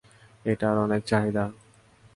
এটার 0.45 0.75
অনেক 0.77 1.01
চাহিদা। 1.05 1.45